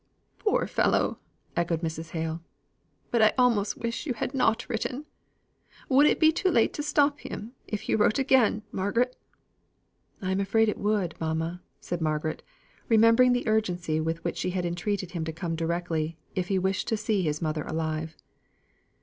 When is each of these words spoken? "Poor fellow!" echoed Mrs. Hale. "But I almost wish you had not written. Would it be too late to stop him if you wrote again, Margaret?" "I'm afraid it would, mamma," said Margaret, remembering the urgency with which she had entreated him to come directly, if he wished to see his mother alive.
"Poor 0.39 0.65
fellow!" 0.65 1.19
echoed 1.55 1.81
Mrs. 1.81 2.09
Hale. 2.09 2.41
"But 3.11 3.21
I 3.21 3.33
almost 3.37 3.77
wish 3.77 4.07
you 4.07 4.15
had 4.15 4.33
not 4.33 4.67
written. 4.67 5.05
Would 5.89 6.07
it 6.07 6.19
be 6.19 6.31
too 6.31 6.49
late 6.49 6.73
to 6.73 6.81
stop 6.81 7.19
him 7.19 7.51
if 7.67 7.87
you 7.87 7.97
wrote 7.97 8.17
again, 8.17 8.63
Margaret?" 8.71 9.15
"I'm 10.19 10.39
afraid 10.39 10.69
it 10.69 10.79
would, 10.79 11.13
mamma," 11.21 11.61
said 11.79 12.01
Margaret, 12.01 12.41
remembering 12.89 13.33
the 13.33 13.47
urgency 13.47 14.01
with 14.01 14.23
which 14.23 14.37
she 14.37 14.49
had 14.49 14.65
entreated 14.65 15.11
him 15.11 15.23
to 15.23 15.31
come 15.31 15.55
directly, 15.55 16.17
if 16.33 16.47
he 16.47 16.57
wished 16.57 16.87
to 16.87 16.97
see 16.97 17.21
his 17.21 17.39
mother 17.39 17.63
alive. 17.63 18.17